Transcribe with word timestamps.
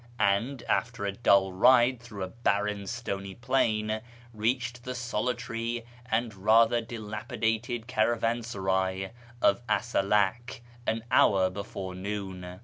and, 0.19 0.63
after 0.67 1.05
a 1.05 1.11
dull 1.11 1.53
ride 1.53 1.99
through 2.01 2.23
a 2.23 2.27
barren, 2.27 2.87
stony 2.87 3.35
plain, 3.35 4.01
reached 4.33 4.83
the 4.83 4.95
solitary 4.95 5.85
and 6.07 6.33
rather 6.33 6.81
dilapidated 6.81 7.85
caravansaray 7.85 9.11
of 9.43 9.61
Asalak 9.69 10.61
an 10.87 11.03
hour 11.11 11.51
before 11.51 11.93
noon. 11.93 12.59